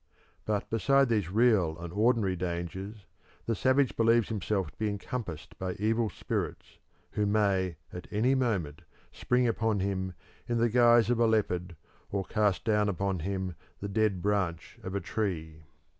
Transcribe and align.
But 0.45 0.67
besides 0.71 1.11
these 1.11 1.29
real 1.29 1.77
and 1.77 1.93
ordinary 1.93 2.35
dangers, 2.35 3.05
the 3.45 3.53
savage 3.53 3.95
believes 3.95 4.29
himself 4.29 4.71
to 4.71 4.77
be 4.79 4.89
encompassed 4.89 5.55
by 5.59 5.73
evil 5.73 6.09
spirits 6.09 6.79
who 7.11 7.27
may 7.27 7.75
at 7.93 8.07
any 8.09 8.33
moment 8.33 8.81
spring 9.11 9.47
upon 9.47 9.79
him 9.79 10.13
in 10.47 10.57
the 10.57 10.69
guise 10.69 11.11
of 11.11 11.19
a 11.19 11.27
leopard, 11.27 11.75
or 12.09 12.25
cast 12.25 12.65
down 12.65 12.89
upon 12.89 13.19
him 13.19 13.53
the 13.79 13.87
dead 13.87 14.23
branch 14.23 14.79
of 14.81 14.95
a 14.95 14.99
tree. 15.01 15.65